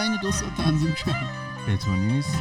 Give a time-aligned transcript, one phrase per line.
[0.00, 1.28] من اینو دو ساعت تنظیم کردم.
[1.68, 2.38] بتونی نیست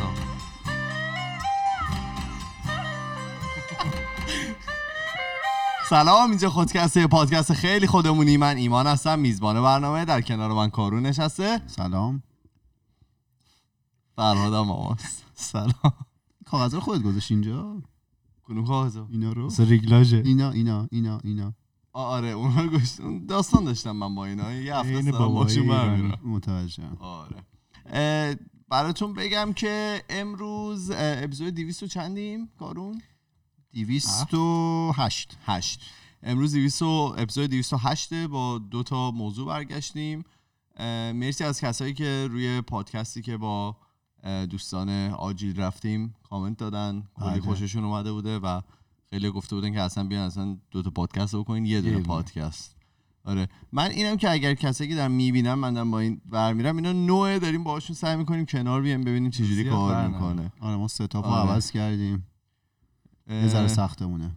[5.89, 8.37] سلام اینجا خودکسته پادکست خیلی خودمونی.
[8.37, 11.61] من ایمان هستم میزبان برنامه در کنار من کارون نشسته.
[11.67, 12.23] سلام.
[14.15, 15.93] فرهادم ماماست سلام.
[16.45, 17.81] کاغذ رو خودت گذاشت اینجا؟
[18.43, 19.49] کنون کاغذو اینا رو.
[19.59, 20.21] ریگلاژه.
[20.25, 21.53] اینا اینا اینا اینا.
[21.93, 22.79] آره اون رو
[23.27, 24.51] داستان داشتم من با اینا.
[24.53, 25.67] یه هفته باشون ایرانی.
[25.67, 26.19] برمیرم.
[26.23, 26.97] متوجهم.
[26.99, 27.48] آره.
[28.69, 33.01] براتون بگم که امروز اپیزود 200 و چندیم کارون؟
[33.73, 35.81] 208 هشت.
[36.23, 40.23] امروز 200 و- اپیزود 208 با دو تا موضوع برگشتیم.
[41.13, 43.75] مرسی از کسایی که روی پادکستی که با
[44.49, 47.03] دوستان آجیل رفتیم کامنت دادن.
[47.19, 47.41] کلی بله.
[47.41, 48.61] خوششون اومده بوده و
[49.09, 51.99] خیلی گفته بودن که اصلا بیان اصلا دو تا پادکست بکنین یه دونه.
[51.99, 52.75] پادکست.
[53.29, 56.75] آره من اینم که اگر کسایی که دارن می‌بینن من دارم با این ور میرم
[56.75, 60.07] اینا نوئه داریم باهاشون سعی می‌کنیم کنار بیایم ببینیم چجوری کار.
[60.07, 61.51] می‌کنه آره ما setup رو آره.
[61.51, 62.27] عوض کردیم
[63.29, 64.31] یه ذره سختمونه.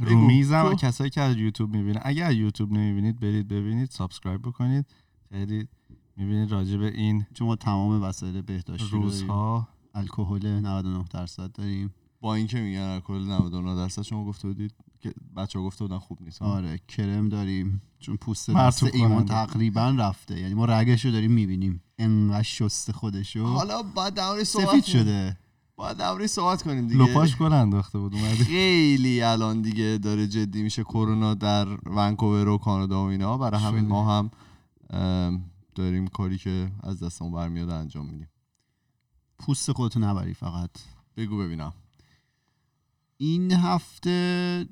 [0.00, 4.86] رو میزم کسایی که از یوتیوب می‌بینن اگر از یوتیوب نمی‌بینید برید ببینید subscribe بکنید
[5.28, 5.68] خیلی
[6.16, 8.88] می‌بینید راجع به این چون ما تمام وسایل بهداشتی.
[8.92, 15.14] روزها الکل 99 درصد داریم با اینکه میگن الکل 99 درصد شما گفته بودید که
[15.36, 17.82] بچه ها گفته بودن خوب نیست؟ آره کرم داریم.
[17.98, 19.24] چون پوست دست ایمان.
[19.24, 20.40] تقریبا رفته.
[20.40, 21.82] یعنی ما رگش رو داریم می‌بینیم.
[21.98, 23.46] انقدر شسته خودشو.
[23.46, 24.84] حالا درباره صحبت سفید.
[24.84, 25.36] شده.
[25.76, 27.04] باید درباره صحبت کنیم دیگه.
[27.04, 30.84] لپاش گل انداخته بود اومدی خیلی الان دیگه داره جدی میشه.
[30.84, 33.38] کرونا در ونکوور و کانادا و اینا.
[33.38, 33.84] برای همین.
[33.84, 34.30] ما هم
[35.74, 38.28] داریم کاری که از دستمون برمیاد انجام میدیم.
[39.38, 40.70] پوست خودتو نبری فقط.
[41.16, 41.72] بگو ببینم.
[43.16, 44.66] این هفته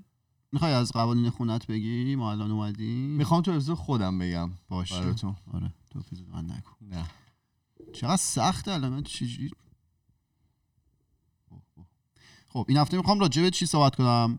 [0.53, 3.11] می‌خوای از قوانین خونت بگی ما الان اومدیم.
[3.11, 4.51] می‌خوام تو اپیزود خودم بگم.
[4.69, 5.01] باشه.
[5.01, 5.75] براتون آره.
[5.91, 7.07] تو اپیزود من نکن نه.
[7.93, 8.93] چقدر سخته الان.
[8.93, 9.51] من چجوری.
[12.49, 14.39] خب این هفته می‌خوام راجع به چی صحبت کنم؟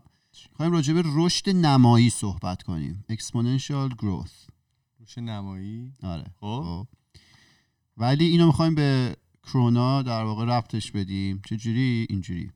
[0.50, 3.04] می‌خوایم راجع به رشد نمایی صحبت کنیم.
[3.12, 4.50] Exponential growth.
[4.98, 6.24] روش نمایی؟ آره.
[6.40, 6.62] خب.
[6.64, 6.86] خب.
[7.96, 11.42] ولی اینو می‌خوایم به کرونا در واقع ربطش بدیم.
[11.46, 12.50] چجوری؟ اینجوری.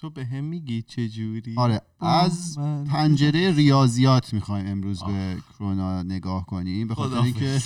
[0.00, 6.88] تو به هم میگی چجوری آره از؟ پنجره ریاضیات می‌خوایم امروز به کرونا نگاه کنیم
[6.88, 7.62] به خاطر اینکه.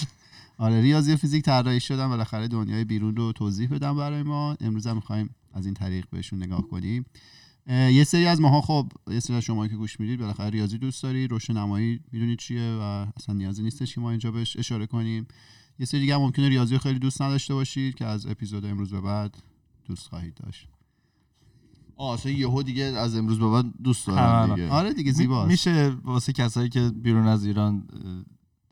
[0.58, 4.56] آره ریاضی و فیزیک طراحی شدن بالاخره دنیای بیرون رو توضیح بدم برای ما.
[4.60, 7.04] امروز هم می‌خوایم از این طریق بهشون نگاه کنیم.
[7.68, 11.02] یه سری از ماها خب یه سری از شما که گوش می‌دید بالاخره ریاضی دوست
[11.02, 15.26] دارید روشن نمایی می‌دونید چیه و اصلا نیازی نیستش که ما اینجا بهش اشاره کنیم.
[15.78, 19.00] یه سری دیگه هم ممکنه ریاضی خیلی دوست نداشته باشید که از اپیزود امروز به
[19.00, 19.36] بعد
[19.86, 20.68] دوست خواهید داشت.
[21.96, 24.54] آه یهو دیگه از امروز به بعد دوست دارم الان.
[24.54, 24.70] دیگه.
[24.70, 25.50] آره دیگه زیباست.
[25.50, 27.88] میشه واسه کسایی که بیرون از ایران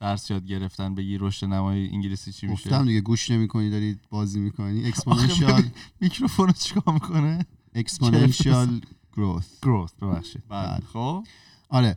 [0.01, 4.41] درس یاد گرفتن بگی رشد نمایی انگلیسی چی میشه؟ گفتم دیگه گوش نمی‌کنی دارید بازی
[4.41, 4.85] می‌کنی.
[4.85, 5.63] exponential
[6.01, 8.81] میکروفون رو چیکار می‌کنه؟ exponential
[9.17, 10.43] growth growth ببخشید.
[10.49, 10.79] بله.
[10.93, 11.25] خب.
[11.69, 11.97] آره.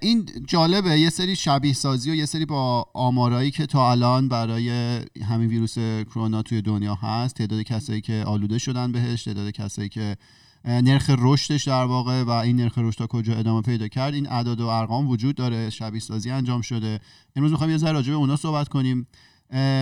[0.00, 4.70] این جالبه یه سری شبیه سازی و یه سری با آمارایی که تا الان برای
[5.22, 10.16] همین ویروس کرونا توی دنیا هست تعداد کسایی که آلوده شدن بهش تعداد کسایی که
[10.64, 14.60] نرخ رشدش در واقع و این نرخ رشد تا کجا ادامه پیدا کرد این اعداد
[14.60, 17.00] و ارقام وجود داره شبیه سازی انجام شده.
[17.36, 19.06] امروز می‌خوایم یه ذره راجع به اونا صحبت کنیم.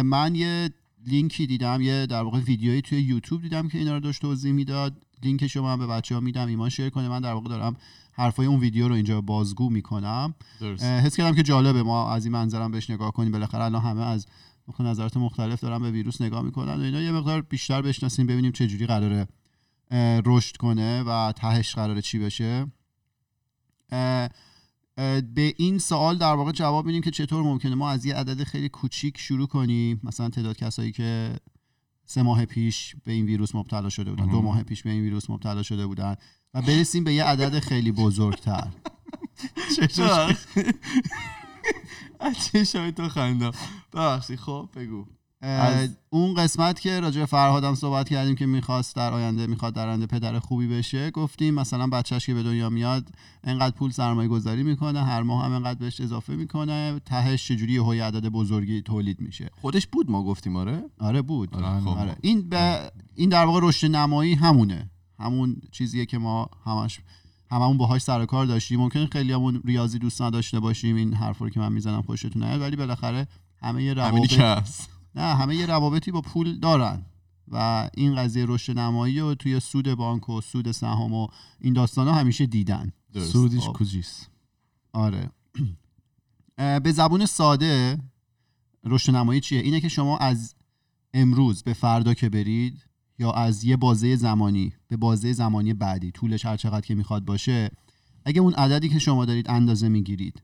[0.04, 0.70] من یه
[1.06, 5.02] لینکی دیدم یه در واقع ویدیویی توی یوتیوب دیدم که اینا رو داشت توضیح می‌داد.
[5.22, 7.08] لینکش رو من به بچه ها میدم ایمان شیر کنه.
[7.08, 7.76] من در واقع دارم
[8.12, 10.34] حرفای اون ویدیو رو اینجا بازگو می‌کنم.
[10.60, 10.84] درست.
[10.84, 11.82] حس کردم که جالبه.
[11.82, 13.32] ما از این منظرم بهش نگاه کنیم.
[13.32, 14.26] بالاخره الان همه از
[14.80, 17.00] نظرات مختلف دارن به ویروس نگاه می‌کنن و اینا.
[17.00, 19.28] یه مقدار بیشتر بشناسیم ببینیم چه جوری قراره
[20.24, 22.66] رشد کنه و تهش قراره چی بشه.
[25.34, 28.68] به این سوال در واقع جواب میدیم که چطور ممکنه ما از یه عدد خیلی
[28.68, 30.00] کوچیک شروع کنیم.
[30.02, 31.36] مثلا تعداد کسایی که
[32.04, 34.42] سه ماه پیش به این ویروس مبتلا شده بودن دو.
[34.42, 36.16] ماه پیش به این ویروس مبتلا شده بودن
[36.54, 38.68] و برسیم به یه عدد خیلی بزرگتر.
[42.72, 43.52] شاید تو خندم
[43.92, 45.06] ببخشید خب بگو.
[45.40, 49.88] از- اون قسمت که راجع به فرهادم صحبت کردیم که می‌خواست در آینده می‌خواد در
[49.88, 53.08] آینده پدر خوبی بشه گفتیم مثلا بچهش که به دنیا میاد
[53.44, 58.04] انقدر پول سرمایه گذاری می‌کنه هر ماه هم انقدر بهش اضافه می‌کنه تهش چجوری یه
[58.04, 59.50] عدد بزرگی تولید میشه.
[59.60, 61.54] خودش بود ما گفتیم آره؟ آره بود.
[61.54, 61.88] آره، خب.
[61.88, 62.16] آره.
[62.20, 64.90] این به این در واقع رشد نمایی همونه.
[65.20, 67.00] همون چیزیه که ما همش
[67.50, 68.80] هممون باهاش سر و کار داشتیم.
[68.80, 72.60] ممکنه خیلی همون ریاضی دوست نداشته باشیم این حرفا رو که من می‌زنم خوشتون نیاد
[72.60, 73.28] ولی بالاخره
[73.62, 74.40] همه روابط
[75.18, 77.02] نه همه یه روابطی با پول دارن.
[77.48, 81.28] و این قضیه رشد نمایی رو توی سود بانک و سود سهام و
[81.60, 82.92] این داستان ها همیشه دیدن.
[83.12, 83.32] درست.
[83.32, 83.72] سودیش خب.
[83.72, 84.30] کوجیست
[84.92, 85.30] آره.
[86.84, 87.98] به زبون ساده
[88.84, 90.54] رشد نمایی چیه؟ اینه که شما از
[91.14, 92.84] امروز به فردا که برید
[93.18, 97.70] یا از یه بازه زمانی به بازه زمانی بعدی طولش هر چقدر که می‌خواد باشه
[98.24, 100.42] اگه اون عددی که شما دارید اندازه می‌گیرید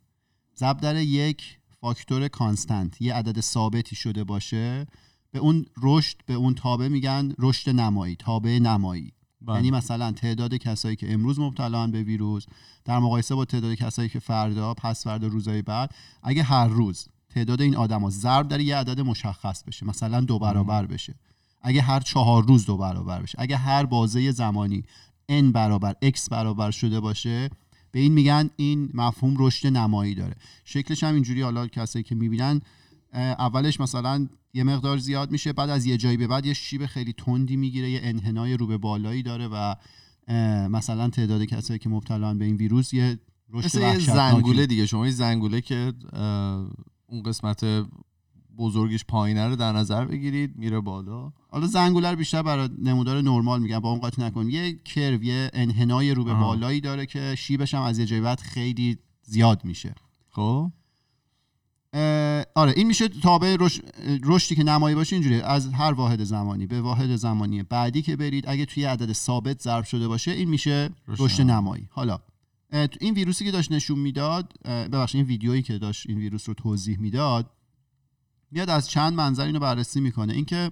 [0.56, 4.86] ضرب در یک فاکتور کانستنت یه عدد ثابتی شده باشه
[5.30, 9.12] به اون رشد به اون تابع میگن رشد نمایی تابع نمایی.
[9.40, 9.56] بله.
[9.56, 12.46] یعنی مثلا تعداد کسایی که امروز مبتلان به ویروس
[12.84, 17.60] در مقایسه با تعداد کسایی که فردا پس فردا روزهای بعد اگه هر روز تعداد
[17.60, 21.14] این آدما ضرب در یه عدد مشخص بشه مثلا دو برابر بشه.
[21.62, 23.40] اگه هر چهار روز دو برابر بشه.
[23.40, 24.82] اگه هر بازه زمانی
[25.30, 27.50] n برابر x برابر شده باشه
[27.94, 30.36] به این میگن این مفهوم رشد نمایی داره.
[30.64, 32.60] شکلش هم اینجوری حالا کسایی که می‌بینن
[33.12, 37.12] اولش مثلا یه مقدار زیاد میشه بعد از یه جایی به بعد یه شیب خیلی
[37.12, 39.74] تندی می‌گیره یه انحنای رو به بالایی داره و
[40.68, 43.18] مثلا تعداد کسایی که مبتلان به این ویروس یه
[43.50, 44.86] رشد مثل یه زنگوله دیگه.
[44.86, 45.92] شما یه زنگوله که
[47.06, 47.64] اون قسمت
[48.58, 51.32] بزرگش پایینه رو در نظر بگیرید میره بالا.
[51.48, 55.50] حالا زنگوله رو بیشتر برای نمودار نرمال میگن با اون قاطی نکن یه کرو یه
[55.52, 56.34] انحنای رو به.
[56.34, 59.94] بالایی داره که شیبش هم از یه جایی بعد خیلی زیاد میشه.
[60.30, 60.70] خب؟
[62.54, 63.80] آره این میشه تابع رش-
[64.24, 68.44] رشدی که نمایی باشه اینجوری از هر واحد زمانی به واحد زمانی بعدی که برید
[68.48, 71.88] اگه توی عدد ثابت ضرب شده باشه این میشه رشد نمایی.
[71.90, 72.18] حالا
[73.00, 76.98] این ویروسی که داشت نشون می‌داد ببخشید این ویدیویی که داشت این ویروس رو توضیح
[76.98, 77.50] می‌داد
[78.54, 80.32] میاد از چند منظر اینو بررسی می‌کنه.
[80.32, 80.70] اینکه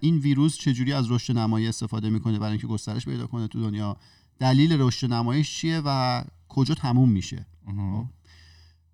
[0.00, 3.96] این ویروس چجوری از رشد نمایی استفاده می‌کنه برای اینکه گسترش پیدا کنه تو دنیا.
[4.38, 7.46] دلیل رشد نماییش چیه و کجا تموم میشه.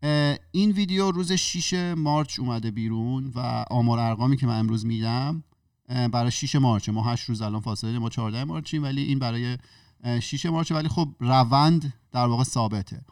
[0.02, 5.44] اه، این ویدیو روز 6 مارچ اومده بیرون و آمار ارقامی که من امروز میدم
[5.88, 6.88] برای 6 مارچ.
[6.88, 9.58] ما 8 روز الان فاصله ما 14 مارچیم ولی این برای
[10.04, 13.04] اه، 6 مارچ ولی خب روند در واقع ثابته.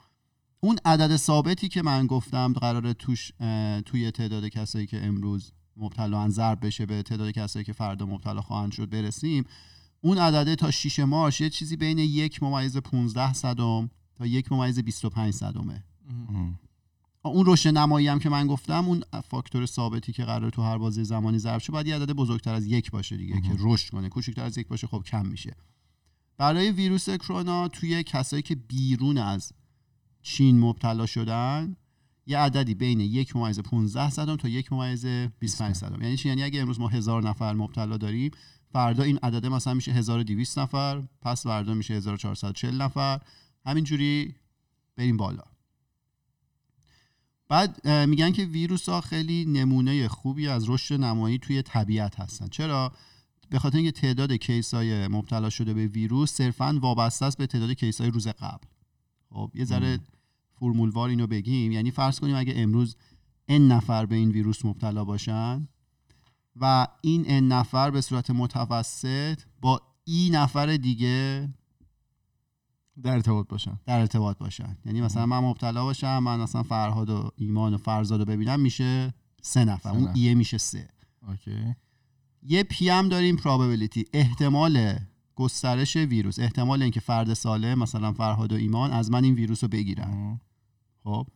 [0.61, 3.33] اون عدد ثابتی که من گفتم قراره توش
[3.85, 8.73] توی تعداد کسایی که امروز مبتلا ضرب بشه به تعداد کسایی که فردا مبتلا خواهند
[8.73, 9.45] شد برسیم
[10.01, 14.79] اون عدده تا 6 مارچ یه چیزی بین یک ممیز 15 صدم تا یک ممیز
[14.79, 15.85] 25 صدمه.
[17.23, 21.03] اون رشد نمایی هم که من گفتم اون فاکتور ثابتی که قرار تو هر بازه
[21.03, 24.09] زمانی ضرب شه باید یه عدد بزرگتر از یک باشه دیگه که رشد کنه.
[24.09, 25.57] کوچکتر از یک باشه خب کم میشه.
[26.39, 29.53] برای ویروس کرونا توی کسایی که بیرون از
[30.27, 31.77] چین مبتلا شدن
[32.27, 35.07] یه عددی بین یک ممیز 15 صدم تا یک ممیز
[35.39, 36.03] 25 صدم.
[36.03, 38.31] یعنی چی؟ یعنی اگه امروز ما هزار نفر مبتلا داریم
[38.73, 43.21] فردا این عدده مثلا میشه 1200 نفر پس فردا میشه 1440 نفر.
[43.67, 44.35] همینجوری
[44.97, 45.43] بریم بالا.
[47.49, 52.49] بعد میگن که ویروس ها خیلی نمونه خوبی از رشد نمایی توی طبیعت هستن.
[52.49, 52.93] چرا؟
[53.51, 57.71] به خاطر اینکه تعداد کیس های مبتلا شده به ویروس صرفا وابسته است به تعداد
[57.71, 58.67] کیس های روز قبل.
[59.31, 60.01] خب یه ذره
[60.61, 61.73] فرمولوار اینو بگیم.
[61.73, 62.97] یعنی فرض کنیم اگه امروز
[63.51, 65.69] n نفر به این ویروس مبتلا باشن
[66.57, 71.49] و این n نفر به صورت متوسط با ای نفر دیگه
[73.03, 73.81] در ارتباط باشن.
[73.87, 74.77] در ارتباط باشن.
[74.85, 79.15] یعنی مثلا من مبتلا باشم من مثلا فرهاد و ایمان و فرزاد رو ببینم میشه
[79.43, 79.91] سه نفر.
[79.91, 80.09] سه اون.
[80.15, 80.89] E ئه میشه سه.
[81.29, 81.75] okay.
[82.43, 84.03] یه P هم داریم probability.
[84.13, 84.99] احتمال
[85.35, 86.39] گسترش ویروس.
[86.39, 90.41] احتمال اینکه فرد سالم مثلا فرهاد و ایمان از من این ویروس رو بگیرن.
[91.07, 91.27] خب.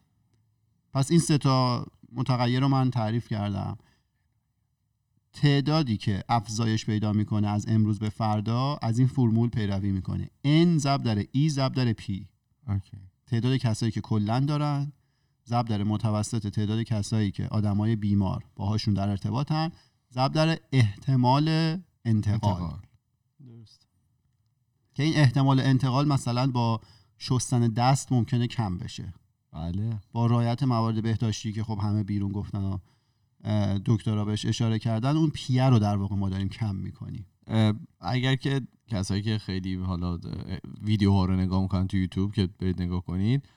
[0.92, 3.78] پس این سه تا متغیر رو من تعریف کردم.
[5.32, 10.30] تعدادی که افزایش پیدا می‌کنه از امروز به فردا از این فرمول پیروی می‌کنه.
[10.44, 12.24] N ضرب در e ضرب در p.
[12.68, 12.98] okay.
[13.26, 14.92] تعداد کسایی که کلا دارن
[15.46, 19.72] ضرب در متوسط تعداد کسایی که آدمای بیمار باهاشون در ارتباطن
[20.12, 21.82] ضرب در احتمال انتقال.
[22.04, 22.80] انتقال.
[23.40, 23.86] درست.
[24.94, 26.80] که این احتمال انتقال مثلا با
[27.18, 29.14] شستن دست ممکنه کم بشه.
[29.52, 30.00] بله.
[30.12, 32.78] با رعایت موارد بهداشتی که خب همه بیرون گفتن و
[33.44, 37.26] اه، دکترها بهش اشاره کردن اون پیه رو در واقع ما داریم کم می‌کنیم.
[38.00, 40.18] اگر که کسایی که خیلی حالا
[40.82, 43.48] ویدیوها رو نگاه می‌کنن تو یوتیوب که برید نگاه کنید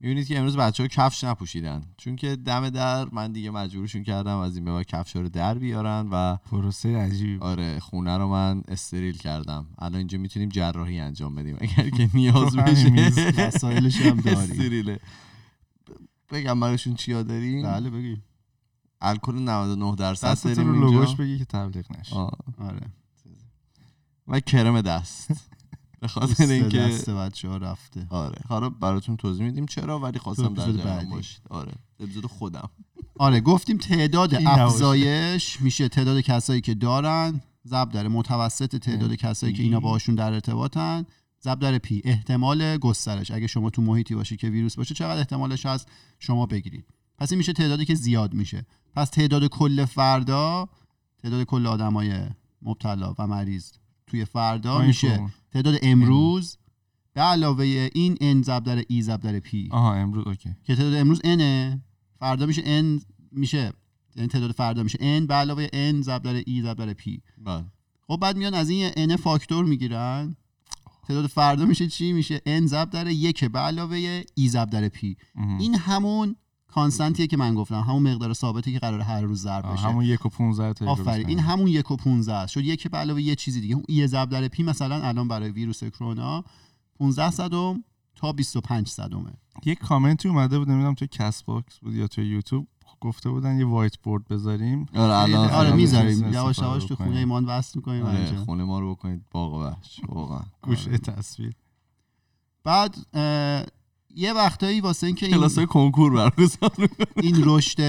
[0.00, 1.82] می‌بینید که امروز بچه ها کفش نپوشیدن.
[1.96, 5.58] چون که دم در من دیگه مجبورشون کردم از این به بعد کفش رو در
[5.58, 7.42] بیارن و پروسه عجیبی بود.
[7.42, 9.66] آره خونه رو من استریل کردم.
[9.78, 11.56] الان اینجا می‌تونیم جراحی انجام بدیم.
[11.60, 13.32] اگر که نیاز بشه.
[13.38, 14.38] وسایلش هم داریم.
[14.38, 15.00] استریله.
[16.32, 18.24] بگم براشون چیا داریم؟ بله بگیم.
[19.00, 20.86] الکل 99 درصد داریم اینجا.
[20.86, 22.16] لوگوش بگی که تبلیغ نشه.
[22.16, 22.92] آره.
[24.28, 25.28] و کرم دست.
[26.00, 28.06] به خاطر اینکه دست بچه ها رفته.
[28.10, 28.38] آره.
[28.48, 31.10] حالا براتون توضیح میدیم چرا ولی خواستم در جریان.
[31.10, 31.40] باشید.
[31.50, 31.72] آره.
[32.00, 32.70] اپیزود خودم.
[33.18, 34.34] آره گفتیم تعداد.
[34.34, 35.88] افزایش میشه.
[35.88, 41.06] تعداد کسایی که دارن ضرب در متوسط تعداد کسایی که اینا باهاشون در ارتباطن.
[41.44, 42.02] ضرب در پی.
[42.04, 43.30] احتمال گسترش.
[43.30, 46.84] اگه شما تو محیطی باشی که ویروس باشه چقدر احتمالش هست؟ شما بگیرید.
[47.18, 48.66] پس این میشه تعدادی که زیاد میشه.
[48.94, 50.68] پس تعداد کل فردا
[51.22, 52.20] تعداد کل آدمای
[52.62, 53.72] مبتلا و مریض
[54.06, 55.30] توی فردا میشه.
[55.50, 56.56] تعداد امروز
[57.14, 60.56] به علاوه این n ضرب در e ضرب در p آها امروز okay.
[60.64, 61.78] که تعداد امروز n
[62.18, 63.72] فردا میشه n میشه.
[64.16, 65.26] یعنی تعداد فردا میشه n.
[65.26, 67.64] به علاوه n ضرب در e ضرب در p بله.
[68.06, 70.36] خب بعد میان از این n فاکتور می‌گیرن.
[71.06, 75.16] تعداد فردا میشه چی؟ میشه n ضرب در یک به علاوه e ضرب در p.
[75.58, 79.72] این همون constant یه که من گفتم همون مقدار ثابتی که قرار هر روز ضرب
[79.72, 79.82] بشه.
[79.82, 82.52] همون یک و پونزده تا آفرین این همون یک و 15 است.
[82.52, 83.74] شد یک به علاوه یه چیزی دیگه.
[83.74, 86.44] اون e ضرب در p مثلا الان برای ویروس کرونا
[86.98, 89.32] 15 صدم تا 25 صدمه.
[89.64, 92.68] یک کامنتی اومده بود نمی‌دونم توی Castbox بود یا توی یوتیوب.
[93.02, 94.86] گفته بودن یه whiteboard بذاریم.
[94.94, 96.32] آره الان آره می‌ذاریم.
[96.32, 96.96] یواش یواش تو.
[96.96, 99.22] خونه ایمان وصل می‌کنیم آره خونه ما رو بکنید.
[99.30, 100.42] باغ وحش واقعا.
[100.62, 100.98] گوشه آره.
[100.98, 101.52] تصویر.
[102.64, 102.96] بعد
[104.14, 106.70] یه وقتایی واسه اینکه این, کلاس کنکور برگزار
[107.16, 107.80] این رشد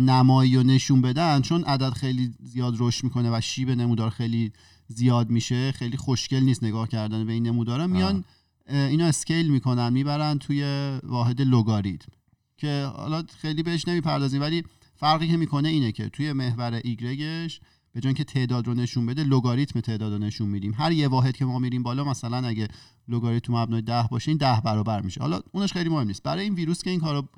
[0.00, 4.52] نمایی رو نشون بدن چون عدد خیلی زیاد رشد می‌کنه و شیب نمودار خیلی
[4.88, 8.24] زیاد میشه خیلی خوشگل نیست نگاه کردن به این نمودارا میان
[8.68, 10.62] اینو اسکیل می‌کنن می‌برن توی
[11.02, 12.12] واحد لوگاریتم.
[12.58, 17.60] که حالا خیلی بهش نمی‌پردازیم ولی فرقی که می‌کنه اینه که توی محور ایگرگش
[17.92, 20.74] به جای اینکه تعداد رو نشون بده لوگاریتم تعداد رو نشون میدیم.
[20.74, 22.68] هر یه واحد که ما میریم بالا مثلا اگه
[23.08, 25.20] لوگاریتم مبنای ده باشه این ده برابر میشه.
[25.20, 26.22] حالا اونش خیلی مهم نیست.
[26.22, 27.28] برای این ویروس که این کارو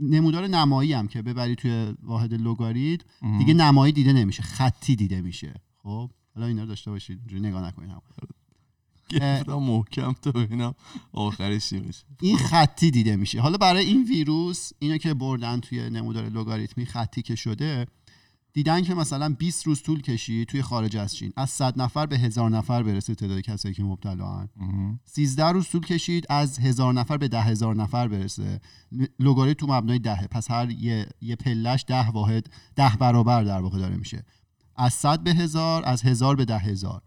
[0.00, 4.42] نمودار نمایی هم که ببری توی واحد لوگاریتم دیگه نمایی دیده نمیشه.
[4.42, 5.54] خطی دیده میشه.
[5.82, 7.18] خب حالا اینا رو داشته باشید.
[7.18, 7.90] اینجوری نگاه نکنید.
[7.90, 8.00] هم.
[9.08, 10.74] گرفتم محکم تا ببینم
[11.12, 12.04] آخرش چی میشه.
[12.20, 13.40] این خطی دیده میشه.
[13.40, 17.86] حالا برای این ویروس اینو که بردن توی نمودار لوگاریتمی خطی که شده
[18.56, 21.32] دیدن که مثلا 20 روز طول کشید توی خارج از چین.
[21.36, 24.48] از 100 نفر به هزار نفر برسه تعداد کسایی که مبتلا هن.
[25.04, 28.60] 13 روز طول کشید از هزار نفر به ده هزار نفر برسه.
[29.18, 30.26] لوگاریتم تو مبنای دهه.
[30.26, 32.46] پس هر یه, یه پلش ده واحد
[32.76, 34.24] ده برابر در واقع داره میشه.
[34.76, 37.02] از 100 به هزار از هزار به ده هزار.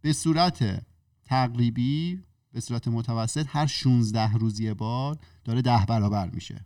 [0.00, 0.86] به صورت
[1.32, 2.22] تقریبی
[2.52, 6.64] به صورت متوسط هر 16 روز یه بار داره ده برابر میشه.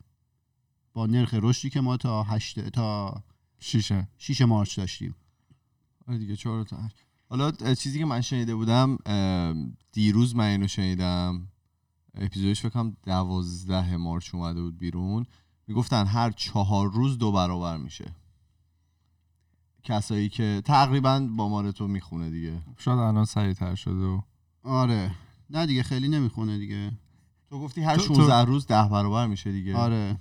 [0.92, 3.22] با نرخ رشدی که ما تا 8 تا
[3.58, 4.08] شیشه.
[4.18, 5.14] 6 مارچ داشتیم.
[6.08, 6.96] آره دیگه چهار تا هشت.
[7.28, 8.98] حالا چیزی که من شنیده بودم
[9.92, 11.48] دیروز من اینو شنیدم.
[12.14, 15.26] اپیزودش فکر کنم دوازده مارچ اومده بود بیرون.
[15.66, 18.14] می‌گفتن هر چهار روز دو برابر میشه.
[19.82, 22.62] کسایی که تقریبا با مال تو می‌خونه دیگه.
[22.78, 24.20] شاید الان سریعتر شده و
[24.66, 25.10] آره.
[25.50, 26.92] نه دیگه خیلی نمی‌خونه دیگه.
[27.50, 29.76] تو گفتی هر تو- تو- 16 روز ده برابر میشه دیگه.
[29.76, 30.18] آره.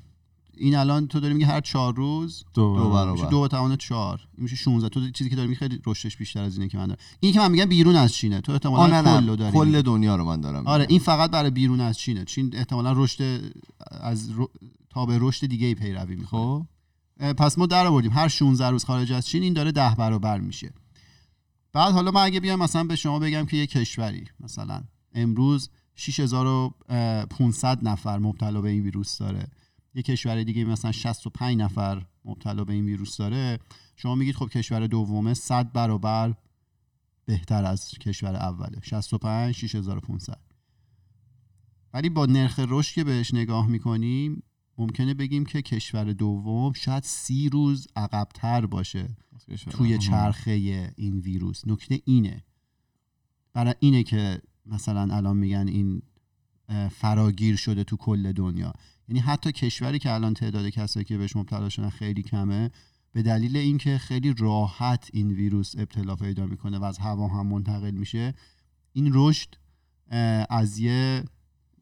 [0.57, 3.11] این الان تو داری میگه هر چهار روز دو, دو برابر.
[3.11, 4.21] میشه دو به توان چهار.
[4.35, 6.87] این میشه 16 تو چیزی که داری میگه خیلی رشدش بیشتر از اینه که من
[6.87, 6.99] دارم.
[7.19, 8.41] این که من میگم بیرون از چینه.
[8.41, 9.51] تو احتمالاً کل داری.
[9.57, 10.85] کل دنیا رو من دارم آره.
[10.89, 12.25] این فقط برای بیرون از چینه.
[12.25, 13.51] چین احتمالا رشد
[13.91, 14.51] از رو...
[14.89, 16.39] تا به رشد دیگه ای پیروی می‌کنه.
[16.39, 16.65] خب.
[17.33, 18.11] پس ما در آوردیم.
[18.11, 20.73] هر 16 روز خارج از چین این داره ده برابر میشه.
[21.75, 27.87] بعد حالا من اگه بیام مثلا به شما بگم که یه کشوری مثلا امروز 6500
[27.87, 29.47] نفر مبتلا به این ویروس داره.
[29.95, 33.59] یه کشور دیگه مثلا 65 نفر مبتلا به این ویروس داره.
[33.95, 36.33] شما میگید خب کشور دومه 100 برابر
[37.25, 38.79] بهتر از کشور اوله.
[38.81, 40.39] 65 6500
[41.93, 44.43] ولی با نرخ رشد که بهش نگاه می‌کنیم
[44.77, 49.07] ممکنه بگیم که کشور دوم شاید سی روز عقبتر باشه
[49.69, 50.51] توی چرخه
[50.95, 51.67] این ویروس.
[51.67, 52.43] نکته اینه.
[53.53, 56.01] برای اینه که مثلا الان میگن این
[56.91, 58.73] فراگیر شده تو کل دنیا.
[59.07, 62.71] یعنی حتی کشوری که الان تعداد کسایی که بهش مبتلا شدن خیلی کمه
[63.11, 67.91] به دلیل اینکه خیلی راحت این ویروس ابتلا پیدا می‌کنه و از هوا هم منتقل
[67.91, 68.33] میشه
[68.93, 69.55] این رشد
[70.49, 71.23] از یه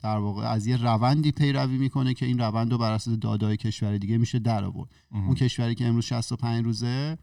[0.03, 3.97] در واقع از یه روندی پیروی می‌کنه که این روند رو بر اساس دادای کشور
[3.97, 4.89] دیگه میشه در آورد.
[5.11, 7.17] اون کشوری که امروز 65 روزه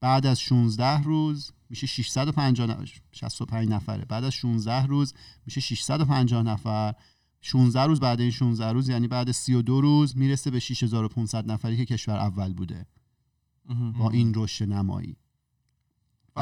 [0.00, 4.04] بعد از 16 روز میشه 650 نفر 65 نفره.
[4.04, 5.14] بعد از 16 روز
[5.46, 6.94] میشه 650 نفر.
[7.40, 11.84] 16 روز بعد این 16 روز یعنی بعد 32 روز می‌رسه به 6500 نفری که
[11.84, 12.86] کشور اول بوده.
[13.98, 15.16] با این رشد نمایی.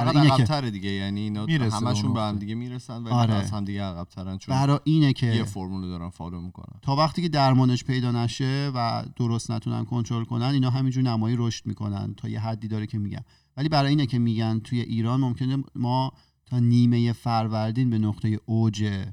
[0.04, 0.90] فقط که- عقب‌تره دیگه.
[0.90, 2.38] یعنی اینا همشون به هم.
[2.38, 3.34] دیگه می‌رسن ولی آره.
[3.34, 6.80] از هم دیگه عقب‌ترن چون برای اینه یه که فرمول رو دارن فالو می‌کنن.
[6.82, 11.66] تا وقتی که درمانش پیدا نشه و درست نتونن کنترل کنن اینا همینجور نمایی رشد
[11.66, 13.22] می‌کنن تا یه حدی داره که میگم
[13.56, 16.12] ولی برای اینه که میگن توی ایران ممکنه ما
[16.46, 19.04] تا نیمه فروردین به نقطه اوج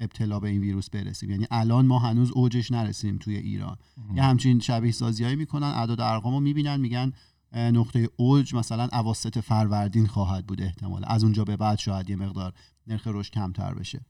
[0.00, 1.30] ابتلا به این ویروس برسیم.
[1.30, 3.76] یعنی الان ما هنوز اوجش نرسیدیم توی ایران.
[4.14, 7.12] یه همچین شبیه سازیایی می‌کنن اعداد ارقام رو می‌بینن میگن
[7.52, 12.52] نقطه اوج مثلا اواسط فروردین خواهد بود احتمال از اونجا به بعد شاید یه مقدار
[12.86, 14.00] نرخ رشد کمتر بشه.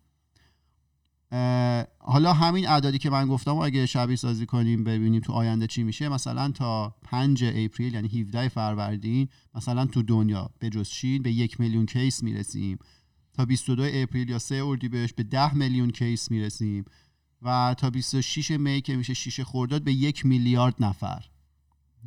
[1.98, 5.82] حالا همین اعدادی که من گفتم و اگه شبیه سازی کنیم ببینیم تو آینده چی
[5.82, 11.32] میشه مثلا تا 5 April یعنی 17 فروردین مثلا تو دنیا به جز چین به
[11.32, 12.78] یک میلیون case می‌رسیم.
[13.32, 16.84] تا 22 April یا 3 اردیبهشت به 10 میلیون case می‌رسیم.
[17.42, 21.24] و تا 26 May که میشه 6 خرداد به یک میلیارد نفر.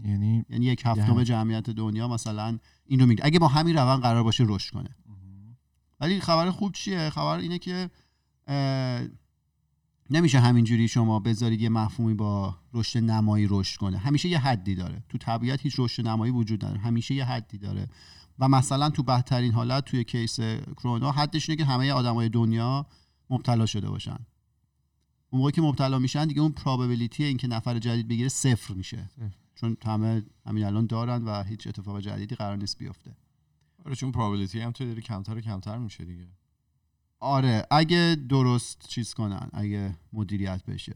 [0.05, 1.23] یعنی یعنی یک هفتم.
[1.23, 3.25] جمعیت دنیا مثلا این رو میگه.
[3.25, 4.89] اگه با همین روند قرار باشه رشد کنه.
[5.99, 7.89] ولی خبر خوب چیه؟ خبر اینه که
[10.09, 13.97] نمیشه همینجوری شما بذارید یه مفهومی با رشد نمایی رشد کنه.
[13.97, 15.03] همیشه یه حدی داره.
[15.09, 16.79] تو طبیعت هیچ رشد نمایی وجود نداره.
[16.79, 17.87] همیشه یه حدی داره.
[18.39, 20.39] و مثلا تو بدترین حالت توی کیس
[20.75, 22.85] کرونا حدش اینه که همه آدمای دنیا
[23.29, 24.17] مبتلا شده باشن.
[25.29, 29.09] اون موقع که مبتلا میشن دیگه اون پراببلیتی اینکه نفر جدید بگیره صفر میشه.
[29.55, 33.15] چون همه همین الان دارن و هیچ اتفاق جدیدی قرار نیست بیفته.
[33.85, 36.27] آره چون پراببلیتی هم تو داره کمتر و کمتر میشه دیگه.
[37.19, 40.95] آره اگه درست چیز کنن اگه مدیریت بشه.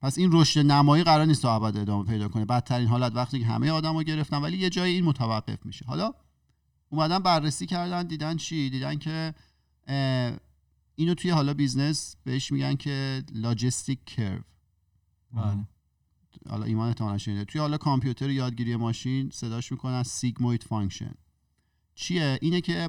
[0.00, 2.44] پس این رشد نمایی قرار نیست تا ابد ادامه پیدا کنه.
[2.44, 5.84] بدترین حالت وقتی که همه آدمو گرفتن ولی یه جایی این متوقف میشه.
[5.84, 6.14] حالا
[6.88, 9.34] اومدن بررسی کردن دیدن چی؟ دیدن که
[10.94, 14.40] اینو توی حالا business بهش میگن که logistic curve
[15.32, 15.68] هم.
[16.48, 17.44] حالا ایمان احتمالاً شنیده.
[17.44, 21.14] توی حالا کامپیوتر یادگیری ماشین صداش می‌کنن sigmoid function.
[21.94, 22.88] چیه؟ اینه که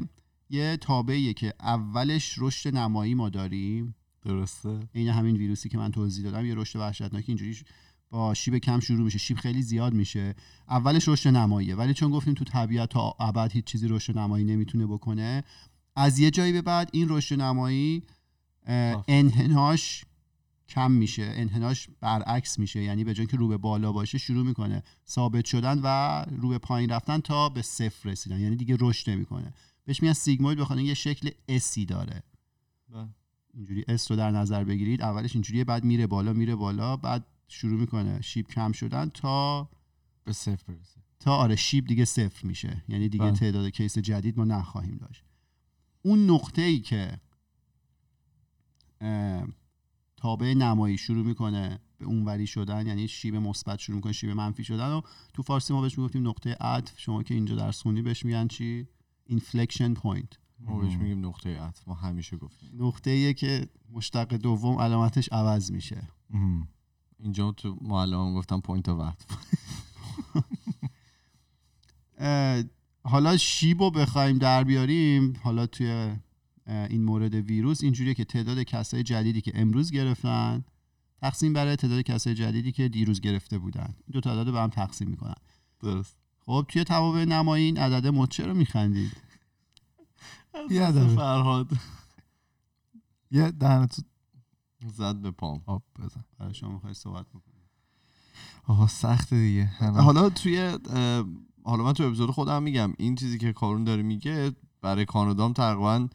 [0.50, 3.96] یه تابعیه که اولش رشد نمایی ما داریم.
[4.22, 4.80] درسته.
[4.94, 6.46] این همین ویروسی که من توضیح دادم.
[6.46, 7.58] یه رشد وحشتناکی اینجوری
[8.10, 9.18] با شیب کم شروع میشه.
[9.18, 10.36] شیب خیلی زیاد میشه.
[10.70, 11.76] اولش رشد نماییه.
[11.76, 15.44] ولی چون گفتیم تو طبیعت تا ابد هیچ چیزی رشد نمایی نمی‌تونه بکنه
[15.96, 18.04] از یه جایی به بعد این رشد نمایی.
[19.08, 20.06] انحناش
[20.70, 22.84] کم میشه انحناش برعکس میشه.
[22.84, 26.58] یعنی به جای که رو به بالا باشه شروع می‌کنه ثابت شدن و رو به
[26.58, 28.40] پایین رفتن تا به صفر رسیدن.
[28.40, 29.54] یعنی دیگه رشد نمی‌کنه.
[29.86, 32.24] بهش میگن sigmoid بخاطر یه شکل S ی داره.
[32.90, 33.10] بله.
[33.54, 35.02] اینجوری S رو در نظر بگیرید.
[35.02, 39.70] اولش اینجوریه بعد میره بالا میره بالا بعد شروع می‌کنه شیب کم شدن تا
[40.24, 41.02] به صفر برسه.
[41.20, 42.84] تا آره شیب دیگه صفر میشه.
[42.88, 43.34] یعنی دیگه بله.
[43.34, 45.24] تعداد case جدید ما نخواهیم داشت.
[46.02, 47.20] اون نقطه ای که
[50.18, 54.90] تابع نمایی شروع می‌کنه به اونوری شدن یعنی شیب مثبت شروع می‌کنه شیب منفی شدن
[54.92, 55.02] و
[55.34, 56.94] تو فارسی ما بهش می‌گفتیم نقطه عطف.
[57.00, 58.88] شما که اینجا درس خوندی بهش میگن چی؟
[59.26, 60.94] اینفلکشن پوینت ما بهش.
[60.94, 61.88] میگیم نقطه عطف.
[61.88, 62.70] ما همیشه گفتیم.
[62.74, 66.08] نقطه ایه که مشتق دوم علامتش عوض میشه.
[67.20, 69.26] اینجا تو معلم گفتم پوینت و عطف.
[73.04, 76.16] حالا شیب رو بخوایم در بیاریم حالا توی
[76.68, 80.66] این مورد ویروس اینجوریه که تعداد کسای جدیدی که امروز گرفتن
[81.22, 83.96] تقسیم برای تعداد کسای جدیدی که دیروز گرفته بودن.
[83.98, 85.36] این دو تا عدد به هم تقسیم می‌کنن.
[85.80, 86.18] درست.
[86.40, 89.12] خب توی توابع نمایی این عدد مد چرا میخندید؟
[90.70, 91.16] یادمه.
[91.16, 91.70] فرهاد.
[93.32, 94.02] یه دهنتو
[94.86, 95.62] زد به پام.
[95.66, 96.24] آب بزن.
[96.40, 97.58] برای شما می‌خوای صحبت بکنید
[98.68, 99.66] آقا سخت دیگه.
[99.80, 100.78] حالا توی
[101.64, 104.52] حالا من تو اپیزود خودم میگم این چیزی که کارون داره میگه
[104.82, 106.08] برای کانادام تقریبا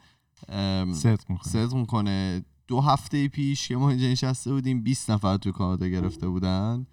[0.92, 5.52] صدق می‌کنه صدق می‌کنه دو هفته پیش که ما اینجا نشسته بودیم 20 نفر تو
[5.52, 6.87] کانادا گرفته بودن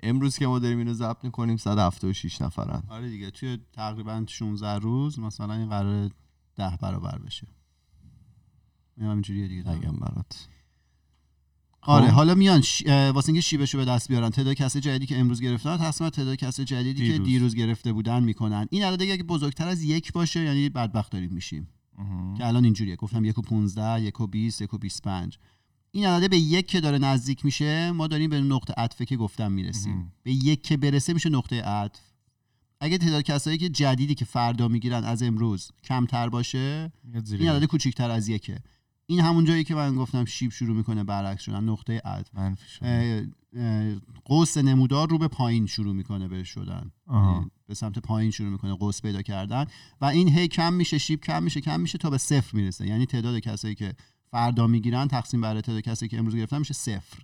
[0.00, 5.18] امروز که ما داریم اینو ضبط می‌کنیم 176 نفرن آره دیگه توی تقریبا 16 روز
[5.18, 6.10] مثلا این قرار
[6.56, 7.46] ده برابر بشه
[8.96, 9.70] این همینجوریه دیگه.
[9.70, 10.48] نگم برات
[11.82, 12.12] آره خب.
[12.12, 12.82] حالا میان ش...
[12.86, 16.64] واسه اینکه شیبشو به دست بیارن تعداد کسی جدیدی که امروز گرفتن بر تعداد کسی
[16.64, 17.26] جدیدی که دیروز.
[17.26, 21.68] دیروز گرفته بودن می‌کنن این عدد اگه بزرگتر از یک باشه یعنی بدبخت داریم میشیم.
[22.38, 22.96] که الان اینجوریه.
[22.96, 25.38] گفتم یک و 15 یک و 20 یک و 25
[25.90, 29.52] این عدده به یک که داره نزدیک میشه ما داریم به نقطه عطفه که گفتم
[29.52, 30.12] می‌رسیم.
[30.22, 32.00] به یک که برسه میشه نقطه عطف.
[32.80, 38.10] اگه تعداد کسایی که جدیدی که فردا می‌گیرن از امروز کمتر باشه این عدد کوچیکتر
[38.10, 38.58] از یکه.
[39.06, 42.02] این همون جایی که من گفتم شیب شروع می‌کنه برعکس شدن نقطه
[42.82, 46.90] اه، قوس نمودار رو به پایین شروع می‌کنه به شدن.
[47.10, 49.66] یعنی به سمت پایین شروع می‌کنه قوس پیدا کردن
[50.00, 52.86] و این هی کم میشه شیب کم میشه کم میشه تا به صفر می‌رسه.
[52.86, 53.94] یعنی تعداد کسایی که
[54.30, 57.22] فردا می‌گیرن تقسیم بر تعداد کسایی که امروز گرفتن میشه صفر.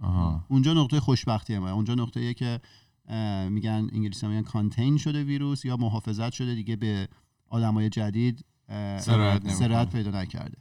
[0.00, 0.44] آها.
[0.48, 1.70] اونجا نقطه خوشبختی ما.
[1.70, 2.60] اونجا نقطه که
[3.50, 7.08] میگن انگلیسی میگن کانتین شده ویروس یا محافظت شده دیگه به
[7.48, 8.44] آدمای جدید.
[8.98, 10.58] سرایت پیدا نکرده.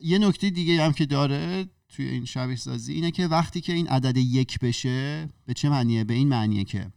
[0.00, 3.88] یه نکته دیگه هم که داره توی این شبیه سازی اینه که وقتی که این
[3.88, 6.92] عدد یک بشه به چه معنیه؟ به این معنیه که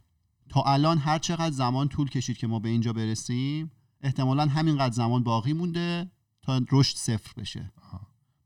[0.48, 5.22] تا الان هر چقدر زمان طول کشید که ما به اینجا برسیم احتمالا همینقدر زمان
[5.22, 6.10] باقی مونده
[6.42, 7.72] تا رشد صفر بشه.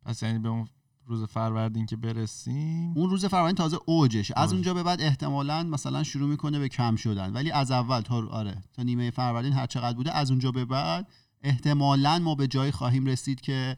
[0.05, 0.68] پس یعنی به اون
[1.07, 4.53] روز فروردین که برسیم؟ اون روز فروردین تازه اوجشه از.
[4.53, 7.33] اونجا به بعد احتمالا مثلا شروع می‌کنه به کم شدن.
[7.33, 11.09] ولی از اول تا آره تا نیمه فروردین هر چقدر بوده از اونجا به بعد
[11.42, 13.76] احتمالا ما به جایی خواهیم رسید که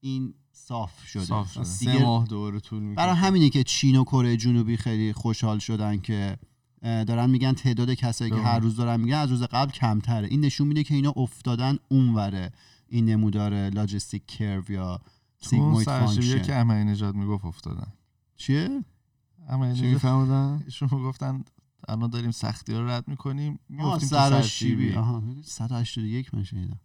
[0.00, 1.24] این صاف شده.
[1.24, 1.64] صاف شده.
[1.64, 2.96] سه ماه دوره طول می‌کشه.
[2.96, 6.38] برای همینه که چین و کره جنوبی خیلی خوشحال شدن که
[6.82, 8.36] دارن میگن تعداد کسایی که.
[8.36, 10.28] هر روز دارن میگن از روز قبل کمتره.
[10.28, 12.52] این نشون میده که اینا افتادن اونوره.
[12.88, 15.00] این نمودار لاجستیک کرو یا
[15.40, 17.92] سیگموید سرشیبیه که فانکشن احمدی نژاد می‌گفت افتادن.
[18.36, 18.84] چیه؟
[19.48, 21.44] چی نژاد میفهمودن؟ ایشون گفتن
[21.88, 23.52] الان داریم سختی ها رو رد می‌کنیم.
[23.52, 24.94] آه میفتیم تو سراشیبی سرشیبی.
[24.94, 26.80] آها 181 من شنیدم.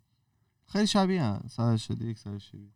[0.73, 1.43] خیلی شبیه هم.
[1.49, 2.71] سر شده یک سر شبیه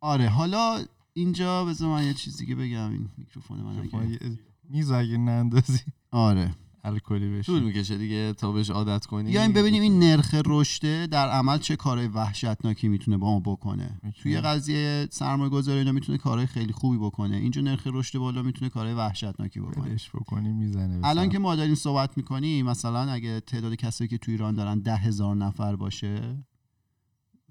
[0.00, 2.90] آره حالا اینجا بذار من یه چیزی که بگم.
[2.90, 5.80] این میکروفون من یه میز اگه نندازی.
[6.10, 6.54] آره.
[6.84, 9.30] الکلی طول بشی می‌کشه دیگه تا بهش عادت کنی.
[9.30, 13.90] بیایم ببینیم این نرخ رشده در عمل چه کارهای وحشتناکی می‌تونه با ما بکنه.
[14.02, 14.22] می‌تونه.
[14.22, 17.36] توی قضیه سرمایه گذاری اینا می‌تونه کارهای خیلی خوبی بکنه.
[17.36, 19.96] اینجا نرخ رشد بالا می‌تونه کارهای وحشتناکی بکنه.
[20.14, 21.28] بکنی می‌زنه الان.
[21.28, 25.36] که ما داریم صحبت می‌کنیم مثلا اگه تعداد کسایی که تو ایران دارن ده هزار
[25.36, 26.44] نفر باشه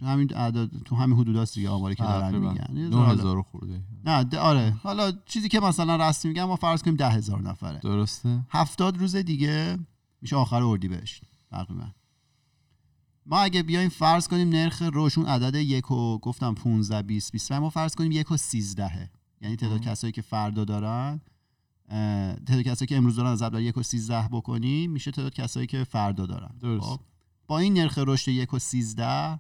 [0.04, 2.78] همین اعداد تو همین حدوداست دیگه آماری که دارن میگن.
[2.78, 3.82] یه نه حالا- هزار خورده.
[4.06, 4.76] نه ده- آره.
[4.84, 7.80] حالا چیزی که مثلا رسمی میگن ما فرض کنیم ده هزار نفره.
[7.80, 9.78] درسته؟ هفتاد روز دیگه
[10.22, 11.88] میشه آخر اردیبهشت تقریبا.
[13.26, 17.70] ما اگه بیایم فرض کنیم نرخ روشون عدد یک و گفتم 15 20 25 ما
[17.70, 19.10] فرض کنیم یک و 13
[19.42, 19.82] یعنی تعداد.
[19.82, 21.22] کسایی که فردا دارن
[22.48, 25.84] تعداد کسایی که امروز دارن از بر یک و 13 بکنیم میشه تعداد کسایی که
[25.84, 26.50] فردا دارن.
[26.62, 26.86] درست.
[26.86, 27.00] خب؟
[27.48, 29.40] با این نرخ رشد یک و 13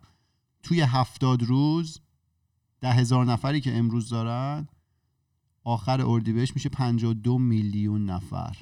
[0.63, 2.01] توی هفتاد روز
[2.81, 4.67] ده هزار نفری که امروز دارن
[5.63, 8.57] آخر اردیبهشت میشه 52 میلیون نفر.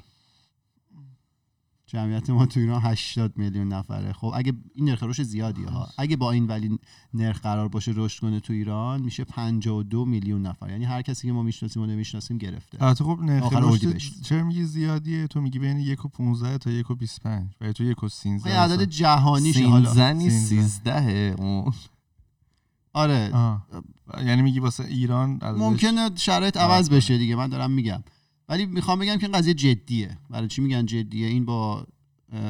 [1.92, 4.12] جمعیت ما تو ایران 80 میلیون نفره.
[4.12, 5.88] خب اگه این نرخ رشد زیادیه ها.
[5.98, 6.78] اگه با این ولی
[7.14, 10.70] نرخ قرار باشه رشد کنه تو ایران میشه 52 میلیون نفر.
[10.70, 12.82] یعنی هر کسی که ما می‌شناسیم و نمی‌شناسیم گرفته.
[12.82, 13.96] البته خب نرخ رشد.
[14.22, 17.84] چرا میگی زیادیه؟ تو میگی بین یک و 15 تا یک و 25 و تو
[17.84, 20.46] یک و 13 این عدد جهانیشه حالا سینزنی سینزن.
[20.46, 21.72] سیزدهه اون.
[22.92, 23.30] آره.
[23.32, 23.66] آه.
[24.26, 26.56] یعنی میگی واسه ایران ممکنه شرایط.
[26.56, 27.36] عوض بشه دیگه.
[27.36, 28.02] من دارم میگم.
[28.52, 30.18] ولی می‌خوام بگم که این قضیه جدیه.
[30.30, 31.86] برای چی میگن جدیه؟ این با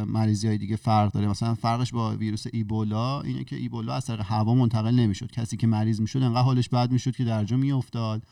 [0.06, 1.28] مریضی های دیگه فرق داره.
[1.28, 5.30] مثلا فرقش با ویروس ایبولا اینه که ایبولا از طریق هوا منتقل نمی‌شد.
[5.30, 8.22] کسی که مریض می‌شد انقدر حالش بد می‌شد که درجا میافتاد.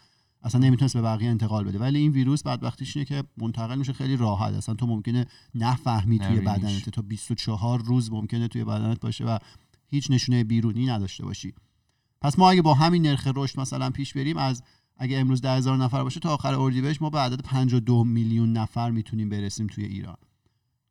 [0.42, 1.78] اصلا نمی‌تونست به بقیه انتقال بده.
[1.78, 4.54] ولی این ویروس بدبختیش اینه که منتقل میشه خیلی راحت.
[4.54, 6.40] اصلا تو ممکنه نفهمی توی.
[6.40, 6.88] بدنت.
[6.88, 9.38] تا 24 روز ممکنه توی بدنت باشه و
[9.86, 11.54] هیچ نشونه بیرونی نداشته باشی.
[12.20, 14.62] پس ما اگه با همین نرخ رشد مثلا پیش بریم از
[15.02, 18.90] اگه امروز ده هزار نفر باشه تا آخر اردیبهشت ما به عدد 52 میلیون نفر
[18.90, 20.16] می‌تونیم برسیم توی ایران.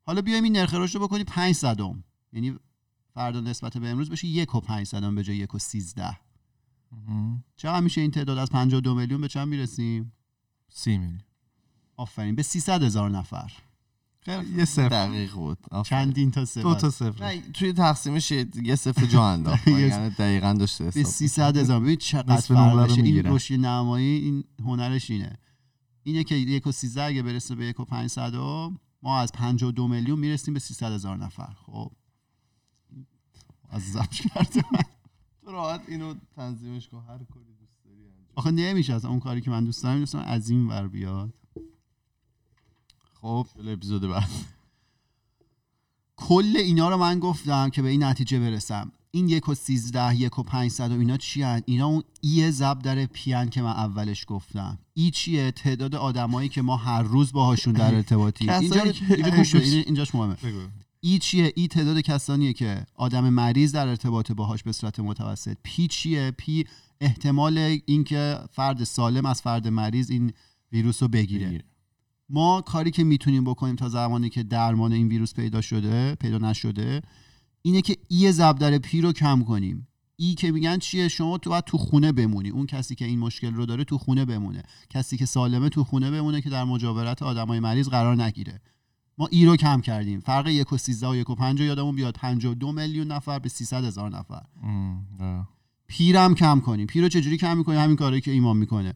[0.06, 2.04] حالا بیایم این نرخ رشد رو بکنیم 5 صدم.
[2.34, 2.56] یعنی
[3.14, 6.18] فردا نسبت به امروز بشه یک و 5 صدم به جای یک و 13
[6.92, 7.44] مهم.
[7.56, 10.12] چقدر میشه این تعداد؟ از 52 میلیون به چند می‌رسیم؟
[10.70, 11.22] سی میلیون.
[11.98, 13.52] آفرین به 300 هزار نفر.
[14.28, 14.90] یه صفر.
[14.90, 15.58] دقیق بود.
[15.86, 17.26] چندین تا دو صفر تا صفر.
[17.26, 18.32] نه توی تقسیمش
[18.64, 19.68] یه صفر جا انداخت.
[19.88, 21.80] یعنی دقیقا داشته به حساب 300 هزار.
[21.80, 23.26] ببین چقدر این.
[23.26, 25.38] رشد نمایی این هنرش اینه.
[26.04, 28.36] اینه که یک و 13 اگه برسه به یک و 500
[29.02, 31.54] ما از 52 میلیون می‌رسیم به 300 هزار نفر.
[31.66, 31.92] خب.
[33.70, 34.62] از زبش کرده
[35.46, 37.04] تو راحت اینو تنظیمش کن.
[37.08, 37.98] هر کاری دوست داری.
[38.36, 38.94] آخه نمیشه.
[38.94, 41.34] از اون کاری که من دوست دارم دوست دارم از این ور بیاد.
[43.22, 44.30] خب اپیزود بعد.
[46.16, 48.92] کل اینا رو من گفتم که به این نتیجه برسم.
[49.12, 52.80] این یک و سیزده یک و پنجصد و اینا چی هن؟ اینا اون ای زب
[52.80, 54.80] در پیان که من اولش گفتم.
[54.94, 58.48] ای چیه؟ تعداد آدمایی که ما هر روز باهاشون در ارتباطیم.
[58.60, 60.36] کسایی اینجا اینجاش مهمه.
[61.02, 65.58] ای چیه؟ ای تعداد کسانیه که آدم مریض در ارتباط باهاش به صورت متوسط.
[65.64, 66.66] پی چیه؟ پی
[67.02, 70.34] احتمال اینکه فرد سالم از فرد مریض این
[70.72, 71.48] ویروس رو بگیره.
[71.48, 71.64] بگیره.
[72.30, 77.02] ما کاری که می‌تونیم بکنیم تا زمانی که درمان این ویروس پیدا شده پیدا نشده
[77.62, 79.88] اینه که ای زب در پی رو کم کنیم.
[80.16, 82.50] ای که میگن چیه؟ شما تو باید تو خونه بمونی.
[82.50, 84.64] اون کسی که این مشکل رو داره تو خونه بمونه.
[84.90, 88.62] کسی که سالمه تو خونه بمونه که در مجاورت آدمای مریض قرار نگیره.
[89.18, 90.20] ما ای رو کم کردیم.
[90.20, 92.14] فرق یک و 13 و یک و 5 یادمون بیاد.
[92.14, 94.42] 52 میلیون نفر به 300 هزار نفر.
[95.88, 96.88] پیرم کم کنیم.
[96.88, 98.94] پیر رو چجوری کم می‌کنیم همین کاری که ایمان می‌کنه.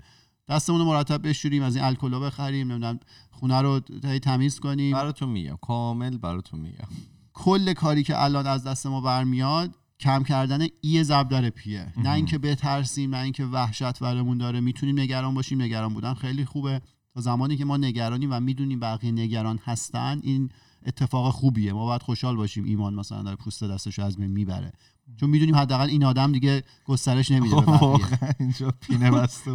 [0.50, 3.00] دستمون رو مرتب بشوریم از این الکلا بخریم نمی‌دونم
[3.32, 3.80] خونه رو
[4.22, 4.94] تمیز کنیم.
[4.94, 6.88] براتون میگم کامل براتون میگم.
[7.34, 11.94] کل کاری که الان از دست ما برمیاد کم کردن ای ضرب در پیه.
[11.98, 14.60] نه اینکه بترسیم نه اینکه وحشت برمون داره.
[14.60, 15.62] می‌تونیم نگران باشیم.
[15.62, 16.82] نگران بودن خیلی خوبه.
[17.14, 20.50] تا زمانی که ما نگرانیم و می‌دونیم بقیه نگران هستن این
[20.86, 21.74] اتفاق خوبیه.
[21.74, 22.64] ما باید خوشحال باشیم.
[22.64, 24.72] ایمان مثلا داره پوست دستش از بین می‌بره.
[25.20, 29.52] چون می‌دونیم حداقل این آدم دیگه گسترش نمیده به اینجا پینه بسته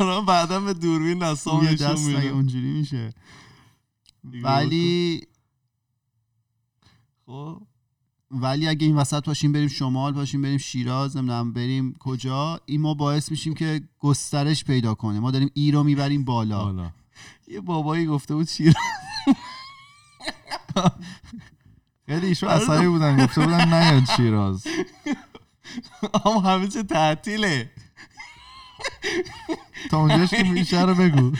[0.00, 2.26] و بعدا به دوربین دستام نشون میده.
[2.26, 3.14] اونجوری میشه.
[4.24, 5.22] ولی
[7.26, 7.62] خب
[8.30, 12.94] ولی اگه این وسط باشیم بریم شمال باشیم بریم شیراز نمی‌دونم بریم کجا این ما
[12.94, 15.20] باعث میشیم که گسترش پیدا کنه.
[15.20, 16.90] ما داریم ای رو می‌بریم بالا.
[17.48, 18.74] یه بابایی گفته بود شیر
[22.06, 24.66] خیلی ایشون عصبی بودن گفته بودن نیاد شیراز.
[26.24, 27.70] اما همه چه تعطیله.
[29.90, 31.32] تا اونجاش که میشه رو بگو.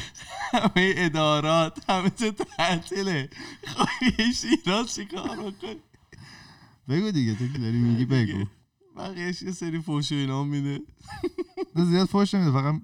[0.53, 3.29] همه ادارات همه چه تعطیله.
[3.67, 5.77] خب یه شیراز چی کار بکنی؟
[6.89, 8.45] بگو دیگه تو که داری میگی بگو.
[8.97, 10.81] بقیهش یه سری فوش و اینا میده.
[11.75, 12.75] زیاد فوش نمیده فقط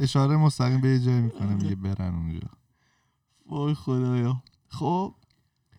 [0.00, 2.48] اشاره مستقیم به یه جایی می‌کنه میگه برن اونجا.
[3.46, 4.42] وای خدایا.
[4.68, 5.14] خب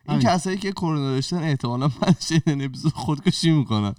[0.10, 0.20] این.
[0.20, 3.96] کسایی که کرونا داشتن احتمالا من شنیدن اپیزود خودکشی می‌کنن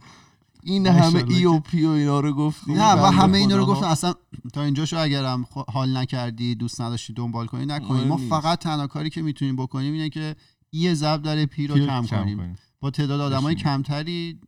[0.63, 3.67] این همه ای و پی و اینا رو گفتی نه و بنده همه اینا رو.
[3.67, 4.15] گفتم اصلا
[4.53, 8.17] تا اینجاشو اگرم حال نکردی دوست نداشتی دنبال کنی نکنی مهم ما.
[8.17, 10.37] فقط تنها کاری که می‌تونیم بکنیم اینه که
[10.73, 13.55] یه ضرب در پی رو کم کنیم با تعداد آدمای.
[13.55, 14.41] کمتری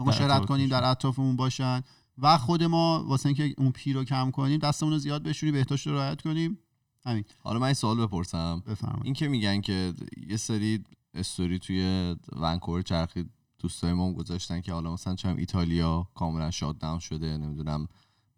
[0.00, 0.84] اطرافش کنیم در.
[0.84, 1.82] اطرافمون باشن
[2.18, 5.86] و خود ما واسه اینکه اون پی رو کم کنیم دستمون رو زیاد بشوریم بهداشت
[5.86, 6.58] رو رعایت کنیم
[7.06, 7.24] همین.
[7.38, 8.62] حالا من سوال بپرسم.
[8.66, 9.04] بفرمایید.
[9.04, 9.94] این که میگن که
[10.28, 13.24] یه سری استوری توی ونکوور چرخی
[13.58, 17.88] دوستای ما گذاشتن که حالا مثلا چم ایتالیا کاملا شادداون شده نمی‌دونم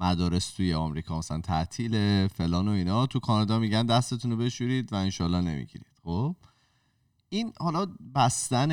[0.01, 3.07] مدارس توی آمریکا مثلا تعطیله فلان و اینا.
[3.07, 6.01] تو کانادا میگن دستتون رو بشورید و انشالله نمی‌گیرید.
[6.05, 6.37] خب؟
[7.29, 8.73] این حالا بستن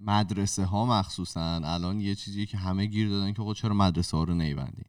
[0.00, 4.24] مدرسه ها مخصوصا الان یه چیزی که همه گیر دادن که آقا چرا مدرسه ها
[4.24, 4.82] رو نمیبندی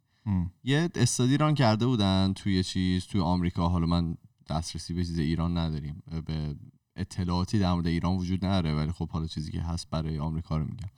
[0.63, 3.69] یه استادی ران کرده بودن توی چیز توی آمریکا.
[3.69, 4.17] حالا من
[4.49, 6.03] دسترسی به چیز ایران نداریم.
[6.25, 6.55] به
[6.95, 10.65] اطلاعاتی در مورد ایران وجود نداره ولی خب حالا چیزی که هست برای آمریکا رو
[10.65, 10.89] میگم.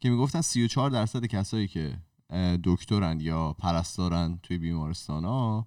[0.00, 1.98] که می‌گفتن 34 درصد کسایی که
[2.64, 5.66] دکترن یا پرستارن توی بیمارستان ها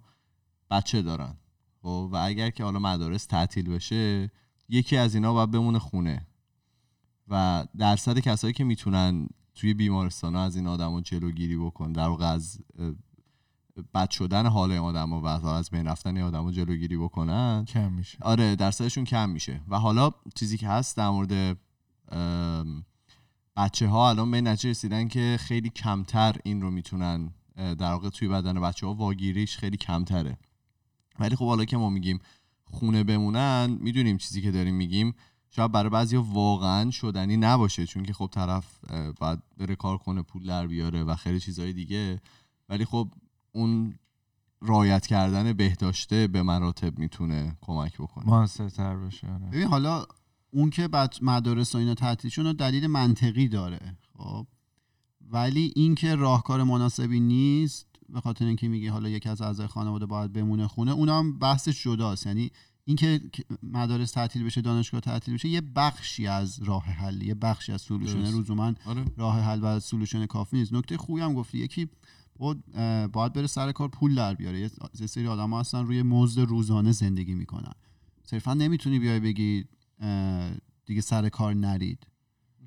[0.70, 1.36] بچه دارن.
[1.82, 4.30] خب و اگر که حالا مدارس تعطیل بشه
[4.68, 6.26] یکی از اینا باید بمونه خونه.
[7.28, 9.28] و درصد کسایی که می‌تونن
[9.60, 11.92] توی بیمارستان از این آدما جلوگیری بکن.
[11.92, 12.58] در واقع از
[13.94, 17.64] بد شدن حال این آدم و از بین رفتن این آدم جلوگیری بکنن.
[17.64, 18.18] کم میشه.
[18.20, 19.60] آره درصدشون کم میشه.
[19.68, 21.58] و حالا چیزی که هست در مورد
[23.56, 28.28] بچه ها الان به نتیجه رسیدن که خیلی کمتر این رو می‌تونن در واقع توی
[28.28, 30.38] بدن بچه ها واگیریش خیلی کمتره.
[31.18, 32.18] ولی خب حالا که ما میگیم
[32.64, 35.14] خونه بمونن می‌دونیم چیزی که داریم میگیم.
[35.50, 38.84] شاید برای بعضی واقعا شدنی نباشه چون که خب طرف
[39.20, 42.20] باید بره کار کنه پول در بیاره و خیلی چیزهای دیگه.
[42.68, 43.08] ولی خب
[43.52, 43.94] اون
[44.60, 48.26] رایت کردن بهداشته به مراتب می‌تونه کمک بکنه.
[48.26, 49.46] موثرتر بشه آره.
[49.46, 50.06] ببین حالا
[50.50, 54.46] اون که بعد مدارس و اینا تعطیل شون دلیل منطقی داره خب.
[55.30, 60.32] ولی اینکه راهکار مناسبی نیست به خاطر اینکه میگی حالا یکی از اعضای خانواده باید
[60.32, 62.26] بمونه خونه اونم بحثش جداست.
[62.26, 62.50] یعنی
[62.90, 67.72] اینکه که مدارس تعطیل بشه دانشگاه تعطیل بشه یه بخشی از راه حل یه بخشی
[67.72, 68.32] از سولوشن.
[68.32, 69.04] روزومن آره.
[69.16, 70.72] راه حل و سولوشن کافی نیست.
[70.72, 71.88] نکته خوبی هم گفتی یکی
[73.12, 74.60] باید بره سر کار پول در بیاره.
[75.00, 77.72] یه سری آدم هستن روی مزد روزانه زندگی می‌کنن.
[78.24, 79.64] صرفا نمی‌تونی بیای بگی
[80.86, 82.06] دیگه سر کار نرید.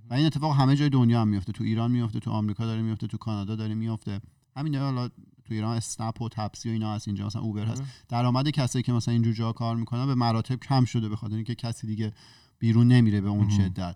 [0.10, 3.08] و این اتفاق همه جای دنیا هم میفته تو ایران میفته تو آمریکا داره میفته
[3.08, 4.22] تو کانادا داره میفته
[4.56, 5.10] همین حالا
[5.46, 7.84] تو ایران اسنپ و تپسی و اینا هست اینجا مثلا اوبر هست.
[8.10, 11.56] درآمد کسایی که مثلا اینجور جا کار می‌کنن به مراتب کم شده به خاطر اینکه
[11.56, 12.14] کسی دیگه
[12.60, 13.50] بیرون نمیره به اون.
[13.50, 13.96] شدت.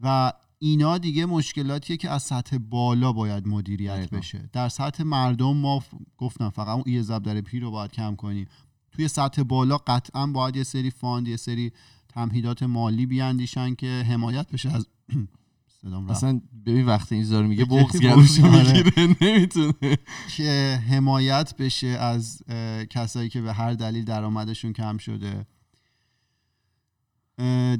[0.00, 4.10] و اینا دیگه مشکلاتیه که از سطح بالا باید مدیریت.
[4.10, 4.50] بشه.
[4.52, 8.46] در سطح مردم ما ف- گفتم فقط اون یه در پی رو باید کم کنیم.
[8.92, 11.72] توی سطح بالا قطعا باید یه سری فاند یه سری
[12.08, 14.86] تمهیدات مالی بیاندیشن که حمایت بشه از
[15.82, 16.10] صدام رفت.
[16.10, 18.42] اصلا ببین وقتی این داره میگه بغض گلوشو.
[18.42, 19.16] می‌گیره.
[19.20, 19.96] نمی‌تونه.
[20.36, 22.42] که حمایت بشه از
[22.90, 25.46] کسایی که به هر دلیل درآمدشون کم شده.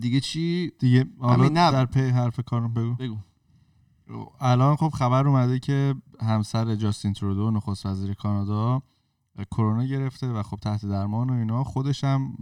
[0.00, 1.48] دیگه چی؟ دیگه حالا.
[1.48, 2.94] در پی حرف کارم بگو.
[2.94, 3.16] بگو.
[4.40, 8.82] الان خب خبر اومده که همسر جاستین ترودو نخست وزیر کانادا
[9.50, 11.64] کرونا گرفته و خب تحت درمان و اینا.
[11.64, 12.34] خودش هم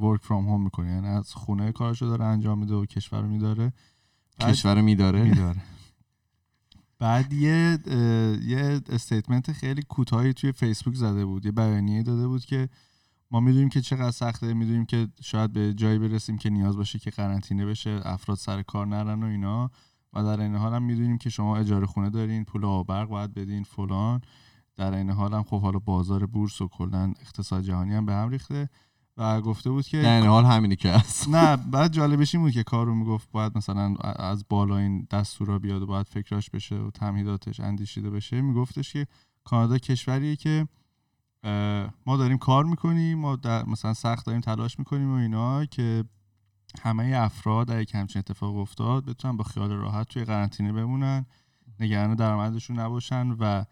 [0.00, 0.90] ورک فرام هوم می‌کنه.
[0.90, 3.72] یعنی از خونه کارشو داره انجام میده و کشور رو میداره.
[4.42, 5.22] کشور میداره.
[5.22, 5.60] میداره.
[6.98, 7.78] بعد یه
[8.46, 12.68] یه استیتمنت خیلی کوتاهی توی فیسبوک زده بود یه بیانیه داده بود که
[13.30, 17.10] ما می‌دونیم که چقدر سخته می‌دونیم که شاید به جایی برسیم که نیاز باشه که
[17.10, 19.70] قرنطینه بشه افراد سر کار نرن و اینا.
[20.12, 23.34] و در این حال هم می‌دونیم که شما اجاره خونه دارین پول آب برق باید
[23.34, 24.20] بدین فلان.
[24.76, 28.28] در این حال هم خب حالا بازار بورس و کلا اقتصاد جهانی هم به هم
[28.28, 28.68] ریخته.
[29.16, 31.28] و گفته بود که در حال همینی که هست.
[31.28, 35.82] نه بعد جالبش این بود که کارو می‌گفت باید مثلا از بالا این دستورا بیاد
[35.82, 38.40] و باید فکراش بشه و تمهیداتش اندیشیده بشه.
[38.40, 39.06] میگفتش که
[39.44, 40.68] کانادا کشوریه که
[42.06, 46.04] ما داریم کار می‌کنیم ما در مثلا سخت داریم تلاش می‌کنیم و اینا که
[46.82, 51.26] همه افراد یک همچین اتفاق افتاد بتونن با خیال راحت توی قرنطینه بمونن
[51.80, 53.64] نگران درآمدشون نباشن و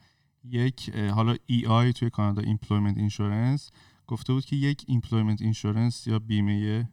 [0.44, 3.70] یک حالا ای آی توی کانادا ایمپلویمنت اینشورنس
[4.11, 6.88] گفته بود که یک ایمپلویمنت اینشورنس یا بیمه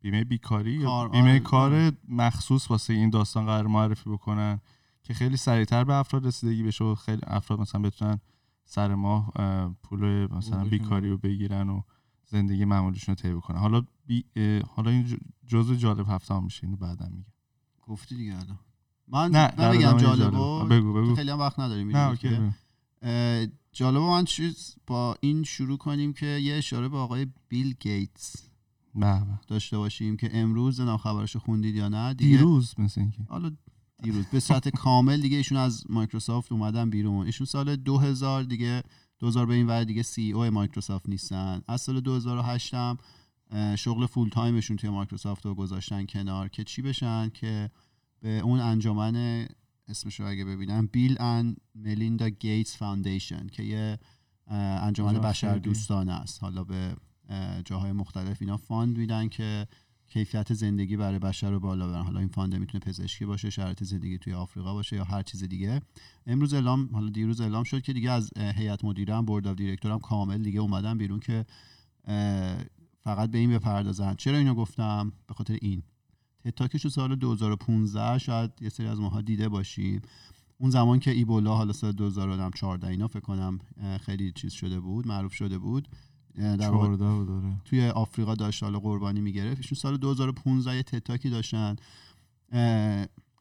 [0.00, 1.38] بیمه بیکاری یا بیمه آره.
[1.38, 4.60] کار مخصوص واسه این داستان قرار معرفی بکنن
[5.02, 8.20] که خیلی سریعتر به افراد رسیدگی بشه و خیلی افراد مثلا بتونن
[8.64, 9.32] سر ماه
[9.82, 11.82] پول مثلا بیکاری رو بگیرن و
[12.24, 13.58] زندگی معمولیشون رو طی بکنن.
[13.58, 14.24] حالا بی
[14.76, 17.32] حالا این جزء جالب هفته هم میشه اینو بعدا میگم.
[17.82, 18.58] گفتی دیگه الان.
[19.08, 20.30] من نه بگم جالب.
[20.74, 21.14] بگو بگو.
[21.14, 22.52] خیلی هم وقت نداریم نه اوکی
[23.72, 28.48] جالب من چیز با این شروع کنیم که یه اشاره به آقای بیل گیتس
[28.94, 33.22] بله داشته باشیم که امروز نام خبرش خوندید یا نه؟ دیگه دیروز مثل اینکه.
[33.28, 33.52] حالا
[34.02, 34.26] دیروز.
[34.26, 37.26] به صورت کامل دیگه ایشون از مایکروسافت اومدن بیرون.
[37.26, 38.82] ایشون سال 2000 دیگه
[39.18, 41.62] 2000 به این ور دیگه سی او مایکروسافت نیستن.
[41.68, 42.98] از سال 2008 هم
[43.76, 47.70] شغل فول تایمشون توی مایکروسافت رو گذاشتن کنار که چی بشن؟ که
[48.20, 49.46] به اون انجمن
[49.88, 50.86] اسمش رو اگه ببینم.
[50.86, 53.98] بیل ان ملیندا گیتس فاندیشن که یه
[54.46, 56.42] انجمن بشر دوستانه است.
[56.42, 56.96] حالا به
[57.64, 59.66] جاهای مختلف اینا فاند میدن که
[60.06, 62.02] کیفیت زندگی برای بشر رو بالا برن.
[62.02, 65.82] حالا این فاند می‌تونه پزشکی باشه شرایط زندگی توی آفریقا باشه یا هر چیز دیگه.
[66.26, 69.98] امروز اعلام حالا دیروز اعلام شد که دیگه از هیئت مدیره هم بورد اف هم
[69.98, 71.46] کامل دیگه اومدن بیرون که
[73.04, 74.14] فقط به این بپردازن.
[74.14, 75.82] چرا اینو گفتم؟ به خاطر این.
[76.50, 80.02] تتاکش تو سال 2015 شاید یه سری از ماها دیده باشیم.
[80.58, 83.58] اون زمان که ایبولا حالا سال 2014 اینا فکر کنم
[84.00, 85.88] خیلی چیز شده بود معروف شده بود.
[86.34, 89.56] در بود توی آفریقا داشت حالا قربانی می‌گرفت.
[89.56, 91.76] ایشون سال 2015 یه تتاکی داشتن.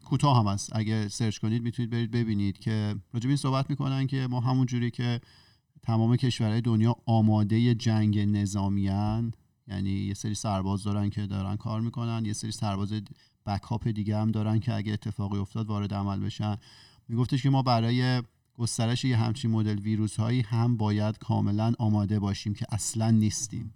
[0.05, 0.69] کوتاه هم هست.
[0.75, 4.91] اگه سرچ کنید می‌تونید برید ببینید که راجب این صحبت می‌کنن که ما همون جوری
[4.91, 5.21] که
[5.83, 9.33] تمام کشورهای دنیا آماده جنگ نظامیان
[9.67, 12.93] یعنی یه سری سرباز دارن که دارن کار می‌کنن یه سری سرباز
[13.45, 16.57] بکاپ دیگه هم دارن که اگه اتفاقی افتاد وارد عمل بشن.
[17.07, 18.23] میگفتش که ما برای
[18.57, 23.73] گسترش یه همچین مدل ویروس هایی هم باید کاملا آماده باشیم که اصلا نیستیم.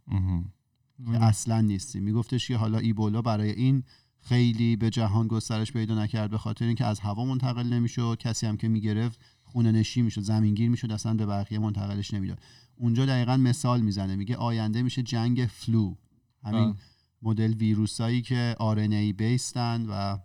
[1.12, 2.04] که اصلا نیستیم.
[2.04, 3.84] میگفتش که حالا ایبولا برای این
[4.19, 8.17] خیلی به جهان گسترش پیدا نکرد به خاطر اینکه از هوا منتقل نمی‌شد.
[8.19, 12.39] کسی هم که می‌گرفت خونه نشی می‌شد زمینگیر می‌شد اصلا به بقیه منتقلش نمی‌داد.
[12.82, 14.15] اونجا دقیقا مثال می‌زنه.
[14.15, 15.96] میگه آینده میشه جنگ فلو
[16.44, 16.76] همین
[17.22, 20.17] مدل ویروسایی که RNA بیستن و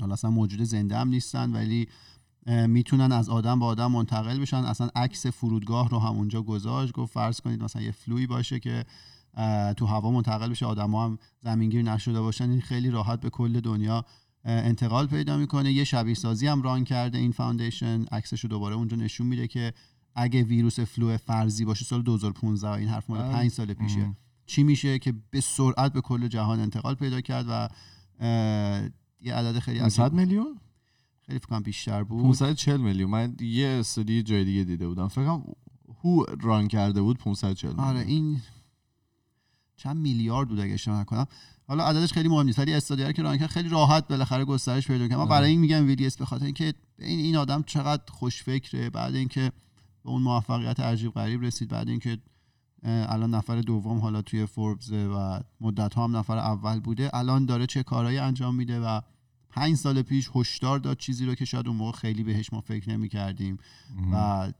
[0.00, 1.88] حالا اصلا موجود زنده هم نیستن ولی
[2.46, 4.56] می‌تونن از آدم به آدم منتقل بشن.
[4.56, 8.84] اصلا عکس فرودگاه رو هم اونجا گذاشت گفت فرض کنید مثلا یه فلوی باشه که
[9.76, 12.50] تو هوا منتقل بشه آدم هم زمینگیر نشده باشن.
[12.50, 14.04] این خیلی راحت به کل دنیا
[14.44, 15.72] انتقال پیدا می‌کنه.
[15.72, 19.72] یه شبیه سازی هم ران کرده این فاندیشن عکسش رو دوباره اونجا نشون میده که
[20.14, 24.16] اگه ویروس فلو فرضی باشه سال 2015 این حرف مال 5 سال پیشه.
[24.46, 27.68] چی میشه که به سرعت به کل جهان انتقال پیدا کرد و
[29.20, 30.58] یه عدد خیلی 500 میلیون؟
[31.26, 32.22] خیلی فکر بیشتر بود.
[32.22, 33.10] 540 میلیون.
[33.10, 35.08] من یه استادی جای دیگه دیده بودم.
[35.08, 35.44] فکر کنم
[36.02, 37.88] هو ران کرده بود 540 میلیون.
[37.88, 38.40] آره این
[39.76, 41.26] چند میلیارد بود اگه اشتباه نکنم.
[41.68, 45.08] حالا عددش خیلی مهم نیست ولی استادیار که ران کرد خیلی راحت بالاخره گسترش پیدا
[45.08, 45.18] کرد.
[45.18, 49.52] من برای این میگم ویلیس به خاطر اینکه این این آدم چقدر خوشفکره بعد اینکه
[50.08, 51.68] به اون موفقیت عجیب غریب رسید.
[51.68, 52.18] بعد اینکه
[52.82, 57.10] الان نفر دوم حالا توی فوربز و مدت ها هم نفر اول بوده.
[57.14, 59.00] الان داره چه کارهایی انجام میده و
[59.50, 62.90] پنج سال پیش هشدار داد چیزی رو که شاید اون موقع خیلی بهش ما فکر
[62.90, 63.58] نمی کردیم
[64.12, 64.52] و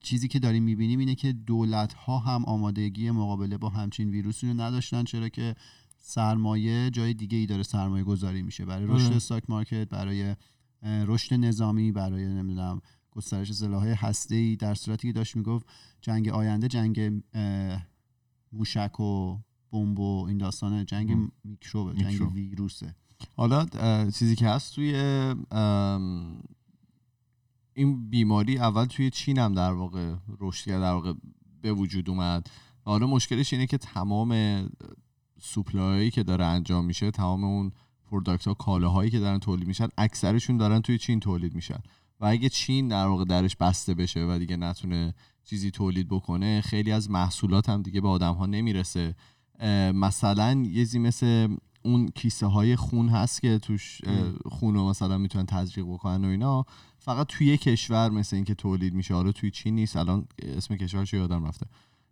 [0.00, 4.54] چیزی که داریم می‌بینیم اینه که دولت ها هم آمادگی مقابله با همچین ویروسی رو
[4.54, 5.54] نداشتن چرا که
[5.98, 8.64] سرمایه جای دیگه ای داره سرمایه گذاری میشه.
[8.64, 10.36] برای رشد استاک مارکت برای
[10.82, 12.80] رشد نظامی برای نمی‌دونم
[13.12, 15.66] گسترش سلاح هسته ای در صورتی که داشت می‌گفت
[16.00, 17.22] جنگ آینده جنگ
[18.52, 19.38] موشک و
[19.72, 22.94] بمب و این داستانه جنگ میکروب جنگ ویروسه.
[23.36, 23.66] حالا
[24.10, 24.94] چیزی که هست توی
[27.74, 31.12] این بیماری اول توی چین هم در واقع رشد کرد در واقع
[31.62, 32.50] به وجود اومد.
[32.84, 34.62] حالا مشکلش اینه که تمام
[35.40, 37.72] سوپلایی که داره انجام میشه تمام اون
[38.10, 41.78] پروداکت ها کالاهایی که دارن تولید میشن اکثرشون دارن توی چین تولید میشن.
[42.22, 45.14] و اگه چین در واقع درش بسته بشه و دیگه نتونه
[45.44, 49.14] چیزی تولید بکنه خیلی از محصولات هم دیگه به آدم ها نمی‌رسه
[49.94, 54.00] مثلا یه زی مثل اون کیسه های خون هست که توش
[54.50, 56.64] خون رو مثلا می‌تونن تزریق بکنن و اینا.
[56.98, 59.14] فقط توی کشور مثل اینکه تولید میشه.
[59.14, 61.66] آره توی چین نیست الان اسم کشورش یادم رفته.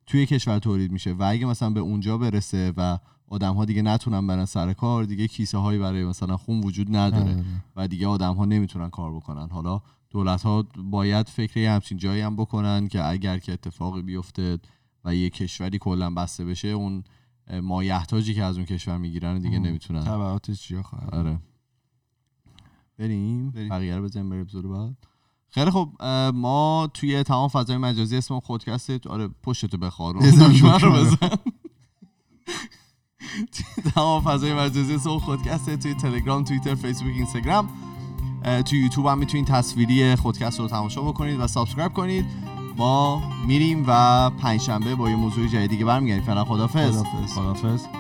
[0.07, 2.99] توی کشور تولید میشه و اگه مثلا به اونجا برسه و
[3.29, 7.45] آدم ها دیگه نتونن برن سر کار دیگه کیسه هایی برای مثلا خون وجود نداره
[7.77, 9.49] و دیگه آدم ها نمی‌تونن کار بکنن.
[9.49, 9.81] حالا
[10.11, 14.59] دولت ها باید فکر همچین جایی هم بکنن که اگر که اتفاقی بیفته
[15.05, 17.05] و یه کشوری کلا بسته بشه اون
[17.63, 19.59] مایحتاجی که از اون کشور می‌گیرن دیگه.
[19.59, 20.05] نمی‌تونن.
[20.05, 21.41] تبعاتش چیا خواهد آره.
[22.99, 23.51] بریم.
[23.51, 24.97] بقیه رو بزنیم بریم اپیزود بعد.
[25.49, 25.93] خیلی خب
[26.35, 30.93] ما توی تمام فضای مجازی اسم خودکست آره پشتتو دکمه رو.
[30.93, 31.31] بزن.
[33.95, 37.90] تمام فضای مجازی اسم خودکسته توی تلگرام توییتر فیسبوک اینستاگرام.
[38.67, 42.25] توی یوتیوب هم می‌تونید تصویری خودکست رو تماشا بکنید و سابسکرایب کنید.
[42.77, 46.25] ما میریم و پنجشنبه با یه موضوع جدیدی که برمیگردیم.
[46.25, 47.35] فعلا خدافظ خداحافظ.
[47.35, 48.00] خدافظ